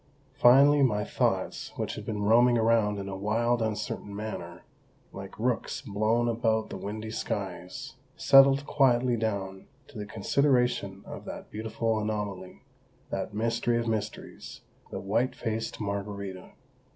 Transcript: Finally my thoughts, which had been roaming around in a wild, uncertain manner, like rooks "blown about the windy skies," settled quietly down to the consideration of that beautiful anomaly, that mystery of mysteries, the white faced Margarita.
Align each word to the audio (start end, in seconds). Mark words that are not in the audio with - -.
Finally 0.33 0.81
my 0.81 1.03
thoughts, 1.03 1.73
which 1.75 1.93
had 1.93 2.07
been 2.07 2.23
roaming 2.23 2.57
around 2.57 2.97
in 2.97 3.07
a 3.07 3.15
wild, 3.15 3.61
uncertain 3.61 4.15
manner, 4.15 4.63
like 5.13 5.37
rooks 5.37 5.81
"blown 5.81 6.27
about 6.27 6.71
the 6.71 6.75
windy 6.77 7.11
skies," 7.11 7.97
settled 8.17 8.65
quietly 8.65 9.15
down 9.15 9.67
to 9.87 9.99
the 9.99 10.07
consideration 10.07 11.03
of 11.05 11.25
that 11.25 11.51
beautiful 11.51 11.99
anomaly, 11.99 12.63
that 13.11 13.35
mystery 13.35 13.77
of 13.77 13.87
mysteries, 13.87 14.61
the 14.89 14.99
white 14.99 15.35
faced 15.35 15.79
Margarita. 15.79 16.53